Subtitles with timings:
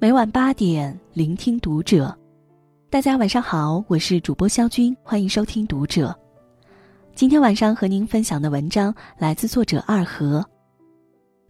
[0.00, 2.16] 每晚八点，聆听读者。
[2.88, 6.16] 大家晚上好，我是主播肖军，欢迎收听读者。
[7.16, 10.48] 今天晚上和您分享的文章来自作者二和。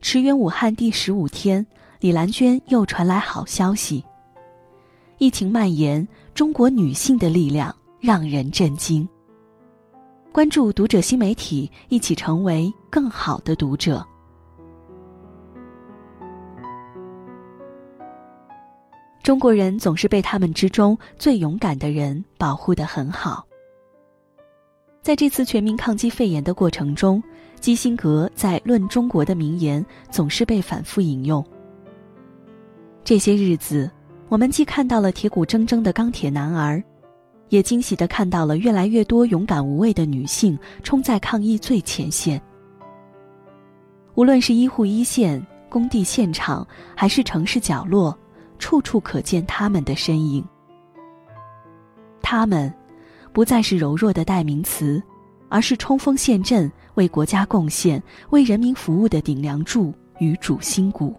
[0.00, 1.66] 驰援武汉第十五天，
[1.98, 4.04] 李兰娟又传来好消息。
[5.18, 9.06] 疫情蔓延，中国女性的力量让人震惊。
[10.30, 14.06] 关注读者新媒体，一起成为更好的读者。
[19.26, 23.44] 中国人总是被他们之中最勇敢的人保护得很好。
[25.02, 27.20] 在这次全民抗击肺炎的过程中，
[27.58, 31.44] 基辛格在《论中国》的名言总是被反复引用。
[33.02, 33.90] 这些日子，
[34.28, 36.80] 我们既看到了铁骨铮铮的钢铁男儿，
[37.48, 42.40] 也惊喜地看到了越来越多勇敢无畏的女性冲在抗疫最前线。
[44.14, 48.16] 无论是医护一线、工地现场，还是城市角落。
[48.56, 50.44] 处处可见他们的身影。
[52.22, 52.72] 他们，
[53.32, 55.02] 不再是柔弱的代名词，
[55.48, 61.14] 而是冲锋陷阵、为国家贡献、为人民服务的顶梁柱与主心骨。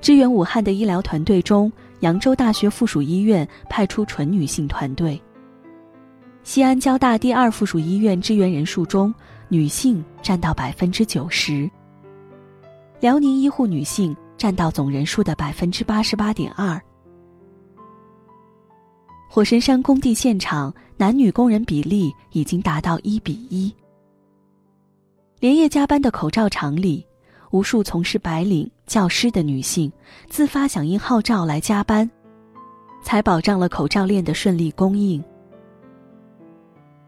[0.00, 5.20] 支援武汉的医疗团队中，扬州大学附属医院派出纯女性团队。
[6.42, 9.14] 西安交大第二附属医院支援人数中，
[9.48, 11.70] 女性占到百分之九十。
[12.98, 14.16] 辽宁医护女性。
[14.42, 16.82] 占到总人数的百分之八十八点二。
[19.30, 23.72] 火神山工地现场男女工人比例已经达到一比一。
[25.38, 27.06] 连夜加班的口罩厂里，
[27.52, 29.92] 无数从事白领、教师的女性
[30.28, 32.10] 自发响应号召来加班，
[33.00, 35.22] 才保障了口罩链的顺利供应。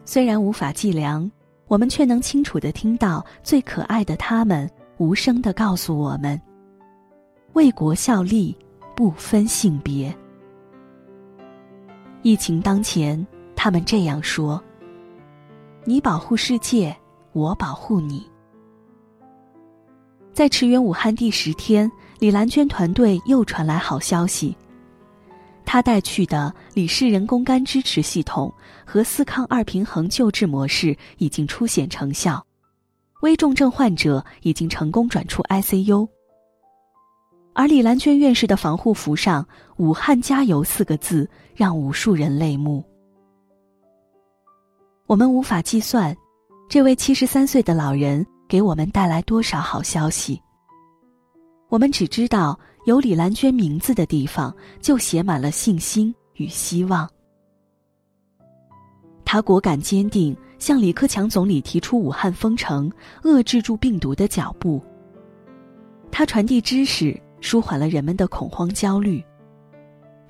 [0.04, 1.28] 虽然无法计量，
[1.66, 6.41] 我们却能清楚的听到最可爱的他们无声的告诉我们。
[7.54, 8.56] 为国效力，
[8.97, 10.12] 不分性别。
[12.22, 14.60] 疫情当前，他们这样说
[15.87, 16.94] ：“你保护世界，
[17.32, 18.28] 我保护你。”
[20.34, 24.56] 在驰援武汉第十天，李兰娟团队又传来好消息，
[25.65, 28.53] 她带去的李氏人工肝支持系统
[28.84, 32.44] 和四抗二平衡救治模式已经初显成效，
[33.22, 36.09] 危重症患者已经成功转出 ICU。
[37.54, 39.47] 而李兰娟院士的防护服上
[39.78, 42.84] “武汉加油”四个字，让无数人泪目。
[45.06, 46.15] 我们无法计算，
[46.69, 50.41] 这位七十三岁的老人给我们带来多少好消息。
[51.69, 57.09] 我们只知道，有李兰娟名字的地方，就写满了信心与希望。
[59.25, 62.91] 他果敢坚定，向李克强总理提出武汉封城，
[63.22, 64.82] 遏制住病毒的脚步。
[66.10, 67.16] 他传递知识。
[67.44, 69.22] 舒缓了人们的恐慌焦虑，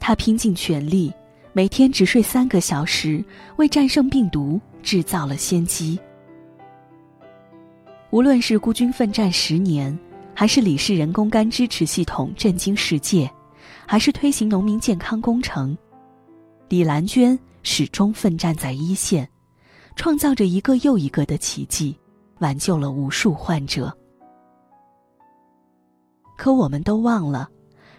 [0.01, 1.13] 他拼尽全力，
[1.53, 5.97] 每天只睡三个小时，为战胜病毒制造了先机。
[8.11, 9.97] 无论是孤军奋战十年，
[10.35, 13.31] 还是李氏人工肝支持系统震惊世界，
[13.87, 15.79] 还是推行农民健康工程，
[16.69, 19.27] 李兰娟始终奋战在一线，
[19.95, 21.97] 创造着一个又一个的奇迹，
[22.41, 23.97] 挽救了无数患者。
[26.37, 27.49] 可我们都忘了，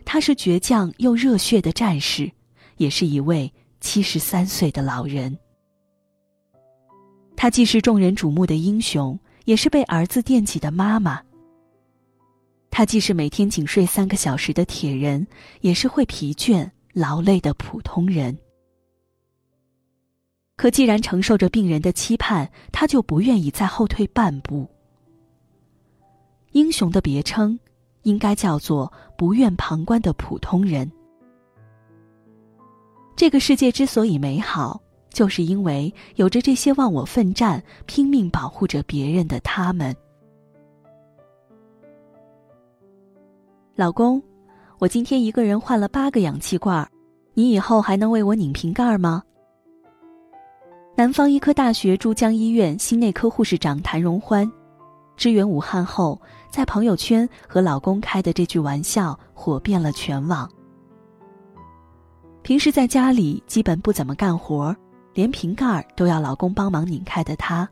[0.04, 2.32] 他是倔强又热血的战士，
[2.78, 5.38] 也是一位七十三岁的老人。
[7.36, 11.22] 他既是众人瞩目的英雄，也是被儿子惦记的妈妈。
[12.72, 15.26] 他既是每天仅睡三个小时的铁人，
[15.62, 18.38] 也是会疲倦劳累的普通人。
[20.58, 24.68] 可既然承受着病人的期盼，他就不愿意再后退半步。
[26.52, 27.60] 英雄的别称。
[28.06, 30.90] 应该叫做不愿旁观的普通人。
[33.16, 34.80] 这个世界之所以美好，
[35.10, 39.96] 就是因为有着这些忘我奋战、拼命保护着别人的他们。
[43.76, 44.22] 老公，
[44.78, 46.88] 我今天一个人换了八个氧气罐，
[47.34, 49.24] 你以后还能为我拧瓶盖吗？
[50.96, 54.50] 南方医科大学珠江医院心内科护士长谭荣欢。
[55.18, 56.20] 支援武汉后，
[56.50, 60.50] 在朋友圈和老公开的这句玩笑火遍了全网。
[62.42, 64.76] 平时在家里基本不怎么干活，
[65.14, 67.68] 连瓶盖都要老公帮忙拧开的她，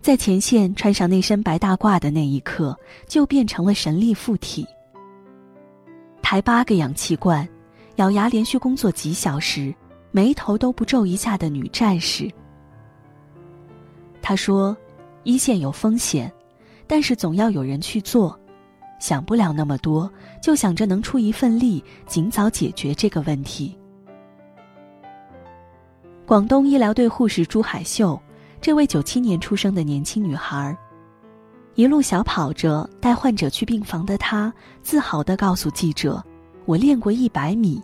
[0.00, 2.78] 在前线穿上那身白大褂的那一刻，
[3.08, 4.64] 就变成了神力附体。
[6.22, 7.48] 抬八个氧气罐，
[7.96, 9.74] 咬牙连续工作几小时，
[10.10, 12.30] 眉头都不皱一下的女战士。
[14.22, 14.76] 她说
[15.24, 16.32] ：“一线有风险。”
[16.86, 18.38] 但是总要有人去做，
[18.98, 20.10] 想不了那么多，
[20.42, 23.76] 就想着能出一份力，尽早解决这个问题。
[26.26, 28.20] 广东医疗队护士朱海秀，
[28.60, 30.76] 这位九七年出生的年轻女孩，
[31.74, 34.52] 一路小跑着带患者去病房的她，
[34.82, 36.20] 自豪地告诉记者
[36.66, 37.80] ：“我练过一百米。”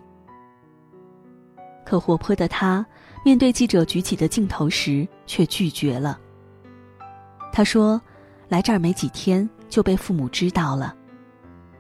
[1.84, 2.84] 可活泼的她，
[3.24, 6.18] 面对记者举起的镜头时，却拒绝了。
[7.52, 8.00] 她说
[8.52, 10.94] ：“来这儿没几天，就被父母知道了。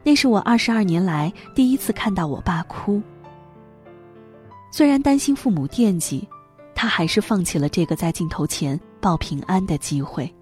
[0.02, 3.02] 那是我二十二年来第一次看到我爸哭。
[4.70, 6.26] 虽然担心父母惦记。”
[6.74, 10.34] 他还是放弃了这个在镜头前报平安的机会。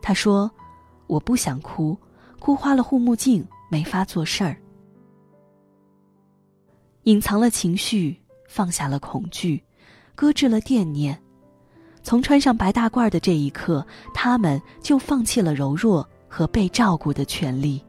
[0.00, 0.48] 他说
[1.08, 1.98] ：“我不想哭，
[2.38, 4.56] 哭花了护目镜，没法做事儿。
[7.04, 8.16] 隐藏了情绪，
[8.46, 9.60] 放下了恐惧，
[10.14, 11.20] 搁置了惦念。
[12.06, 17.84] 从穿上白大褂的这一刻，他们就放弃了柔弱和被照顾的权利。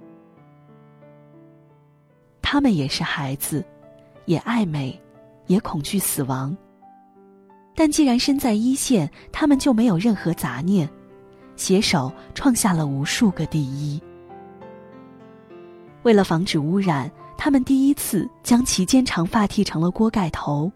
[2.41, 3.63] 他们也是孩子，
[4.25, 4.99] 也爱美，
[5.45, 6.57] 也恐惧死亡。”
[7.77, 10.89] 但既然身在一线，他们就没有任何杂念，
[11.55, 14.01] 携手创下了无数个第一。
[16.01, 20.71] 为了防止污染，他们第一次将齐肩长发剃成了锅盖头。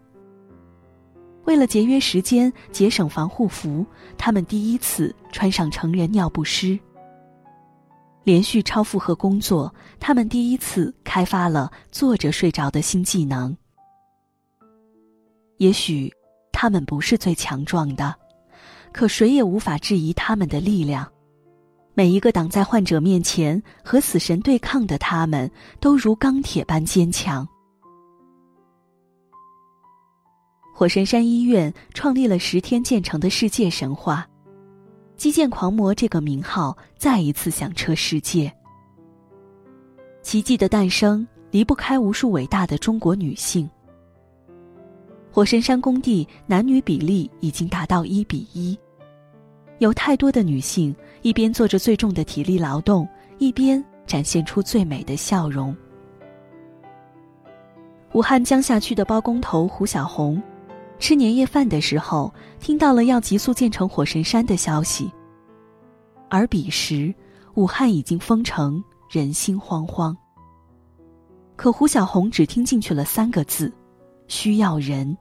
[1.44, 3.84] 为了节约时间、节省防护服，
[4.16, 6.78] 他们第一次穿上成人尿不湿。
[8.24, 13.56] 连续超负荷工作，他们第一次开发了坐着睡着的新技能。
[15.58, 16.12] 也许。
[16.54, 18.14] 他们不是最强壮的，
[18.92, 21.10] 可谁也无法质疑他们的力量。
[21.92, 25.50] 每一个挡在患者面前和死神对抗的他们，
[25.80, 27.48] 都如钢铁般坚强。
[30.82, 34.28] 火神山医院创立了十天建成的世界神话，
[35.16, 38.52] 基建狂魔这个名号再一次响彻世界。
[40.22, 43.70] 奇迹的诞生离不开无数伟大的中国女性。
[45.30, 48.76] 火神山工地男女比例已经达到一比一，
[49.78, 53.08] 有太多的女性一边做着最重的体力劳动，
[53.38, 55.72] 一边展现出最美的笑容。
[58.14, 60.42] 武汉江夏区的包工头胡小红，
[61.02, 65.10] 吃年夜饭的时候听到了要急速建成火神山的消息，
[66.30, 67.12] 而彼时
[67.54, 70.14] 武汉已经封城，人心惶惶。
[71.56, 73.70] 可胡小红只听进去了三个字。
[74.28, 75.18] 需要人。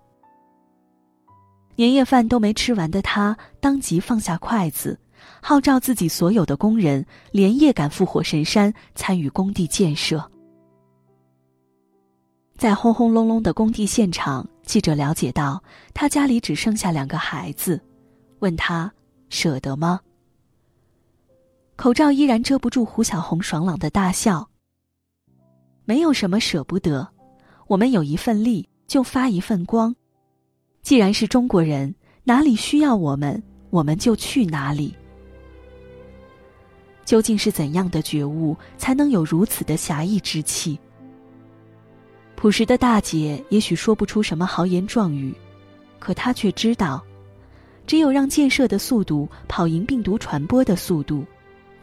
[1.76, 5.00] 年夜饭都没吃完的他，当即放下筷子，
[5.42, 10.31] 号召自己所有的工人连夜赶赴火神山参与工地建设。
[12.62, 15.60] 在轰轰隆隆的工地现场，记者了解到
[15.96, 17.82] 他家里只剩下两个孩子，
[18.38, 18.94] 问他
[19.30, 20.00] 舍得吗？
[21.76, 24.48] 口罩依然遮不住胡小红爽朗的大笑。
[25.86, 27.10] 没有什么舍不得，
[27.66, 28.70] 我们有一份力。
[28.86, 29.96] 就发一份光，
[30.84, 33.42] 既然是中国人，哪里需要我们，
[33.72, 34.94] 我们就去哪里。
[37.06, 40.80] 究竟是怎样的觉悟，才能有如此的侠义之气？
[42.42, 45.32] 朴实的大姐也许说不出什么豪言壮语，
[46.00, 47.00] 可她却知道，
[47.86, 51.24] 只有让建设的速度跑赢病毒传播的速度，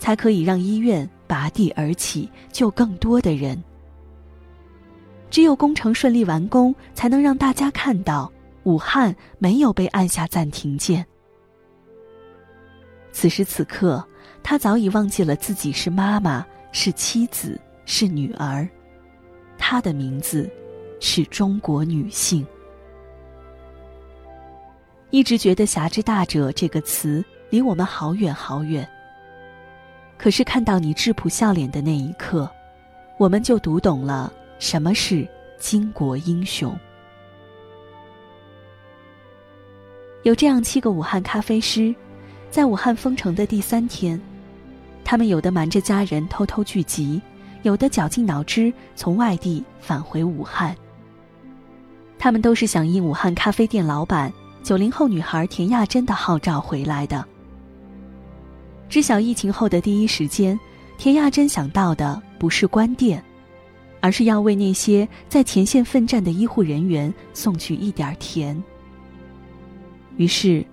[0.00, 3.62] 才可以让医院拔地而起，救更多的人。
[5.30, 8.28] 只有工程顺利完工，才能让大家看到
[8.64, 11.06] 武汉没有被按下暂停键。
[13.12, 14.04] 此时此刻，
[14.42, 18.68] 他早已忘记了自己是妈妈，是妻子，是女儿。
[19.58, 20.48] 她的名字
[21.00, 22.46] 是中国女性。
[25.10, 28.88] 一直觉得“侠之大者”这个词离我们好远好远。
[30.16, 32.50] 可是看到你质朴笑脸的那一刻，
[33.18, 34.32] 我们就读懂了。
[34.58, 35.26] 什么是
[35.60, 36.76] 巾帼英雄？
[40.24, 41.94] 有这样七个武汉咖啡师，
[42.50, 44.20] 在武汉封城的第三天，
[45.04, 47.22] 他们有的瞒着家人偷偷聚集，
[47.68, 50.74] 有的绞尽脑汁从外地返回武汉。
[52.18, 54.32] 他们都是响应武汉咖啡店老板
[54.62, 57.24] 九零后女孩田亚珍的号召回来的。
[58.88, 60.58] 知晓疫情后的第一时间，
[60.96, 63.22] 田亚珍想到的不是关店。
[64.00, 68.56] 而是要为那些在前线奋战的医护人员送去一点甜。
[70.16, 70.64] 于是，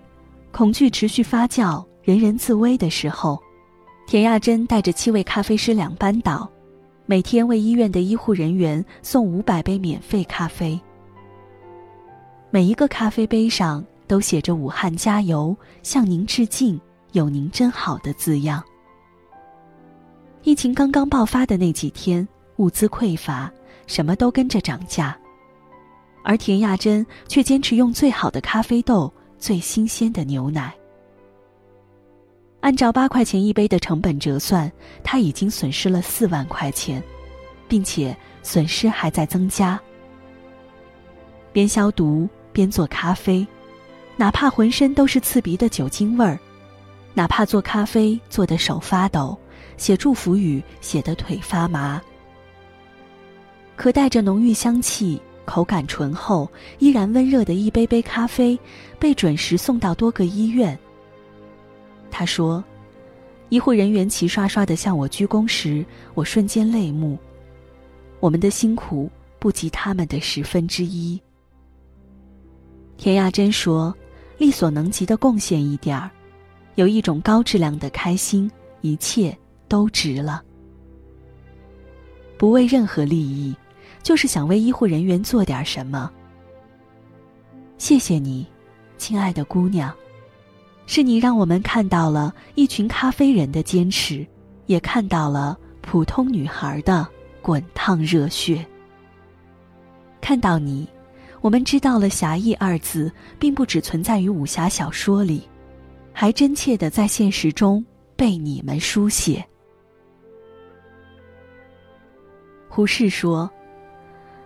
[0.52, 3.42] 恐惧持续发酵，人人自危的时候，
[4.06, 6.48] 田亚珍带着七位咖啡师两班倒，
[7.08, 10.80] 每天为医院的医护人员送五百杯免费咖啡。
[12.50, 16.80] 每一个咖啡杯上都写着“武汉加油，向您致敬，
[17.12, 18.64] 有您真好”的字样。
[20.42, 23.52] 疫情刚刚爆发的那几天，物资匮乏，
[23.86, 25.16] 什么都跟着涨价，
[26.24, 30.74] 而田亚珍却坚持用最好的咖啡豆、最新鲜的牛奶。
[32.66, 34.72] 按照八块钱一杯的成本折算，
[35.04, 37.00] 他已经损失了四万块钱，
[37.68, 39.80] 并且损失还在增加。
[41.54, 43.46] 边消毒边做咖啡，
[44.18, 46.40] 哪怕浑身都是刺鼻的酒精味儿，
[47.14, 49.38] 哪怕做咖啡做的手发抖，
[49.78, 52.02] 写祝福语写的腿发麻，
[53.76, 58.58] 可带着浓郁香气、口感醇厚、依然温热的一杯杯咖啡，
[58.98, 60.76] 被准时送到多个医院。
[62.18, 62.64] 他说
[63.52, 67.20] ：“医护人员齐刷刷的向我鞠躬时，我瞬间泪目。
[68.22, 71.22] 我们的辛苦不及他们的十分之一。”
[72.96, 73.94] 田亚珍说
[74.40, 76.10] ：“力所能及的贡献一点儿，
[76.76, 80.42] 有一种高质量的开心，一切都值了。
[82.38, 83.54] 不为任何利益，
[84.02, 86.10] 就是想为医护人员做点什么。
[87.78, 88.48] 谢谢你，
[88.98, 89.94] 亲爱的姑娘。”
[90.88, 94.26] 是你让我们看到了一群咖啡人的坚持，
[94.68, 97.08] 也看到了普通女孩的
[97.42, 98.66] 滚烫热血。
[100.22, 100.88] 看到你，
[101.42, 105.48] 我们知道了“侠义”二字并不只存在于武侠小说里，
[106.14, 107.84] 还真切的在现实中
[108.16, 109.46] 被你们书写。
[112.70, 113.50] 胡适说：“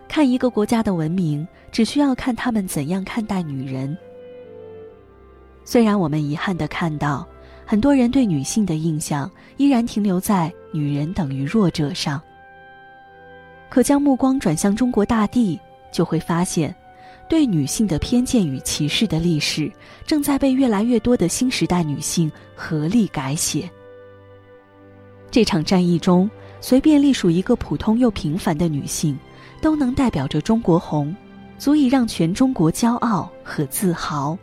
[0.07, 3.97] 看一个国家的文明，只需要看他们怎样看待女人。”
[5.71, 7.23] 虽然我们遗憾的看到，
[7.63, 12.19] 很多人对女性的印象依然停留在“女人等于弱者”上，
[13.69, 15.59] 可将目光转向中国大地，
[15.91, 16.75] 就会发现，
[17.29, 19.71] 对女性的偏见与歧视的历史，
[20.07, 23.69] 正在被越来越多的新时代女性合力改写。
[25.29, 26.27] 这场战役中，
[26.61, 29.15] 随便隶属一个普通又平凡的女性，
[29.61, 31.15] 都能代表着中国红，
[31.59, 34.35] 足以让全中国骄傲和自豪。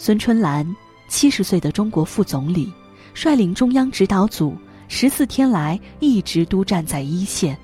[0.00, 0.64] 孙春兰，
[1.08, 2.72] 七十岁的中国副总理，
[3.14, 7.58] 率领中央指导组十四天来一直督战在一线。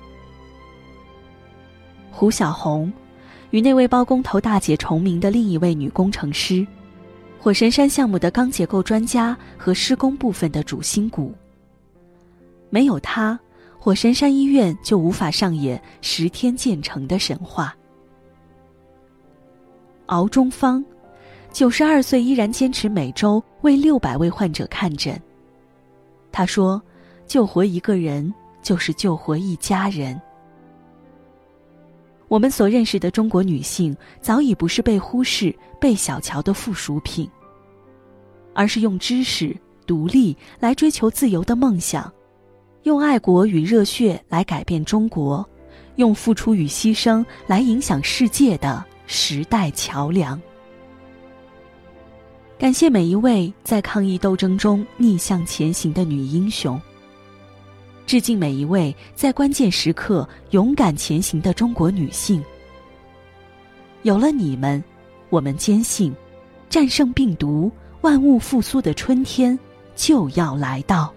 [2.11, 2.91] 胡晓红，
[3.51, 6.67] 与那位包工头大姐重名的另一位女工程师，
[7.39, 11.33] 火神山项目的钢结构专家和施工部分的主心骨。
[12.69, 13.39] 没有她，
[13.79, 17.73] 火神山医院就无法上演十天建成的神话。
[20.07, 20.83] 敖中方。
[21.55, 25.17] 九十二岁依然坚持每周为六百位患者看诊。
[26.29, 26.81] 他说
[27.25, 30.19] ：“救活一个人就是救活一家人。”
[32.27, 37.25] 我们所认识的中国女性早已不是被忽视、被小瞧的附属品，
[38.53, 39.55] 而是用知识、
[39.87, 42.11] 独立来追求自由的梦想，
[42.83, 45.49] 用爱国与热血来改变中国，
[45.95, 50.37] 用付出与牺牲来影响世界的时代桥梁。
[52.57, 56.79] 感谢每一位在抗疫斗争中逆向前行的女英雄。
[58.07, 62.41] 致敬每一位在关键时刻勇敢前行的中国女性。
[64.03, 64.81] 有了你们，
[65.29, 66.15] 我们坚信，
[66.69, 67.69] 战胜病毒、
[68.01, 69.57] 万物复苏的春天
[69.93, 71.13] 就要来到。